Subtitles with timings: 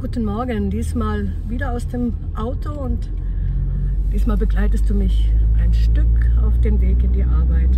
[0.00, 3.10] Guten Morgen, diesmal wieder aus dem Auto und
[4.10, 5.30] diesmal begleitest du mich
[5.62, 6.06] ein Stück
[6.42, 7.68] auf den Weg in die Arbeit.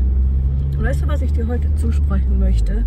[0.76, 2.84] Und weißt du, was ich dir heute zusprechen möchte?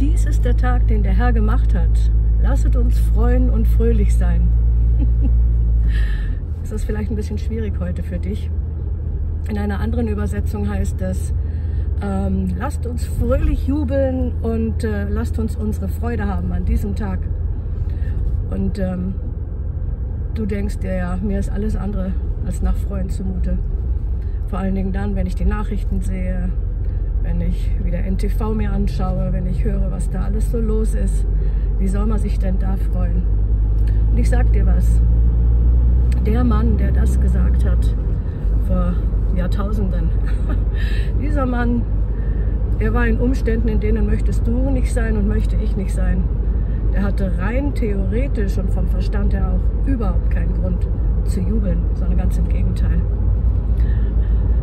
[0.00, 2.10] Dies ist der Tag, den der Herr gemacht hat.
[2.42, 4.48] Lasset uns freuen und fröhlich sein.
[6.64, 8.50] ist das vielleicht ein bisschen schwierig heute für dich?
[9.48, 11.32] In einer anderen Übersetzung heißt es,
[12.02, 17.20] ähm, lasst uns fröhlich jubeln und äh, lasst uns unsere Freude haben an diesem Tag.
[18.54, 19.14] Und ähm,
[20.34, 22.12] du denkst dir ja, mir ist alles andere
[22.46, 23.58] als nach Freuen zumute.
[24.46, 26.50] Vor allen Dingen dann, wenn ich die Nachrichten sehe,
[27.24, 31.26] wenn ich wieder NTV mir anschaue, wenn ich höre, was da alles so los ist.
[31.80, 33.24] Wie soll man sich denn da freuen?
[34.12, 35.00] Und ich sag dir was.
[36.24, 37.96] Der Mann, der das gesagt hat,
[38.68, 38.94] vor
[39.34, 40.10] Jahrtausenden,
[41.20, 41.82] dieser Mann,
[42.78, 46.22] er war in Umständen, in denen möchtest du nicht sein und möchte ich nicht sein.
[46.94, 50.86] Er hatte rein theoretisch und vom Verstand her auch überhaupt keinen Grund
[51.24, 53.00] zu jubeln, sondern ganz im Gegenteil.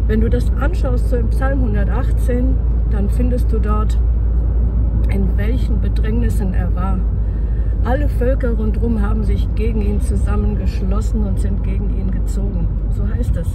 [0.08, 2.56] Wenn du das anschaust, so im Psalm 118,
[2.90, 3.98] dann findest du dort,
[5.10, 7.00] in welchen Bedrängnissen er war.
[7.84, 12.68] Alle Völker rundherum haben sich gegen ihn zusammengeschlossen und sind gegen ihn gezogen.
[12.90, 13.48] So heißt es.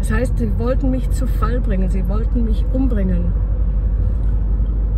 [0.00, 3.32] Es heißt, sie wollten mich zu Fall bringen, sie wollten mich umbringen.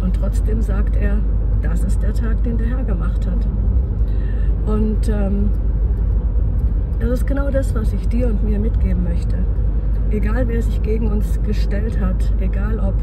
[0.00, 1.18] Und trotzdem sagt er,
[1.62, 3.46] das ist der Tag, den der Herr gemacht hat.
[4.66, 5.50] Und ähm,
[6.98, 9.36] das ist genau das, was ich dir und mir mitgeben möchte.
[10.10, 12.94] Egal wer sich gegen uns gestellt hat, egal ob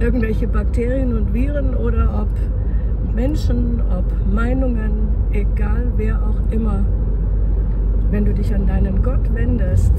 [0.00, 6.84] irgendwelche Bakterien und Viren oder ob Menschen, ob Meinungen, egal wer auch immer,
[8.10, 9.92] wenn du dich an deinen Gott wendest,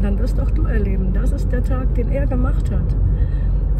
[0.00, 2.96] dann wirst auch du erleben, das ist der Tag, den er gemacht hat.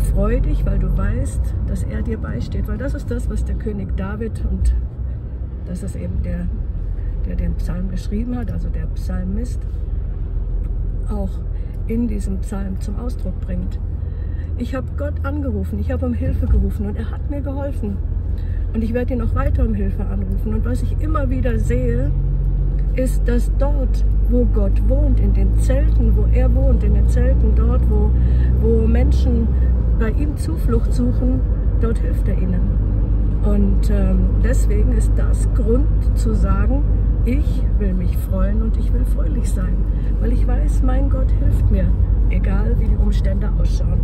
[0.03, 2.69] Freu dich, weil du weißt, dass er dir beisteht.
[2.69, 4.75] Weil das ist das, was der König David und
[5.67, 6.47] das ist eben der,
[7.27, 9.61] der den Psalm geschrieben hat, also der Psalmist,
[11.09, 11.31] auch
[11.87, 13.79] in diesem Psalm zum Ausdruck bringt.
[14.59, 17.97] Ich habe Gott angerufen, ich habe um Hilfe gerufen und er hat mir geholfen.
[18.75, 20.55] Und ich werde ihn auch weiter um Hilfe anrufen.
[20.55, 22.11] Und was ich immer wieder sehe,
[22.95, 27.55] ist, dass dort, wo Gott wohnt, in den Zelten, wo er wohnt, in den Zelten,
[27.55, 28.11] dort, wo,
[28.61, 29.49] wo Menschen
[30.03, 31.39] bei ihm Zuflucht suchen,
[31.81, 32.61] dort hilft er ihnen.
[33.45, 35.87] Und ähm, deswegen ist das Grund
[36.17, 36.83] zu sagen,
[37.25, 39.77] ich will mich freuen und ich will fröhlich sein,
[40.21, 41.87] weil ich weiß, mein Gott hilft mir,
[42.31, 44.01] egal wie die Umstände ausschauen.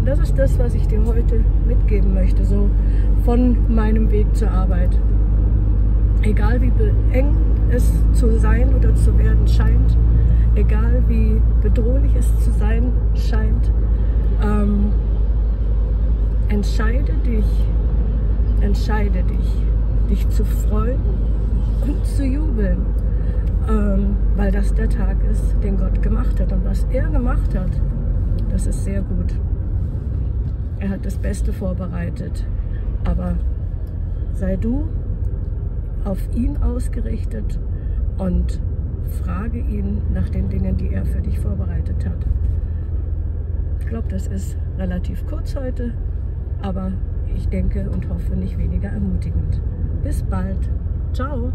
[0.00, 2.68] Und das ist das, was ich dir heute mitgeben möchte, so
[3.24, 4.90] von meinem Weg zur Arbeit.
[6.20, 6.72] Egal wie
[7.16, 7.34] eng
[7.70, 9.96] es zu sein oder zu werden scheint,
[10.56, 13.72] egal wie bedrohlich es zu sein scheint,
[14.42, 14.92] ähm,
[16.62, 17.66] entscheide dich,
[18.60, 19.66] entscheide dich,
[20.08, 21.00] dich zu freuen
[21.84, 22.86] und zu jubeln,
[23.68, 26.52] ähm, weil das der Tag ist, den Gott gemacht hat.
[26.52, 27.80] Und was er gemacht hat,
[28.48, 29.34] das ist sehr gut.
[30.78, 32.46] Er hat das Beste vorbereitet.
[33.02, 33.34] Aber
[34.34, 34.86] sei du
[36.04, 37.58] auf ihn ausgerichtet
[38.18, 38.60] und
[39.24, 42.24] frage ihn nach den Dingen, die er für dich vorbereitet hat.
[43.80, 45.92] Ich glaube, das ist relativ kurz heute
[46.62, 46.92] aber
[47.34, 49.60] ich denke und hoffe nicht weniger ermutigend.
[50.02, 50.70] Bis bald.
[51.12, 51.52] Ciao.